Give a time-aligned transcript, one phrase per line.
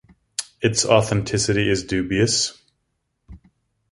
[0.63, 2.59] Its authenticity is dubious.